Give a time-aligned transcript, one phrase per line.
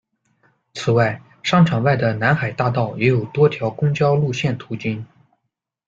[0.73, 5.05] 此外，商场外的南海大道也有多条公交路线途经。